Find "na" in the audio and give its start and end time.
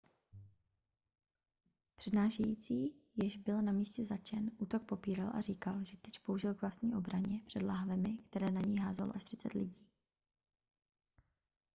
3.61-3.71, 8.51-8.61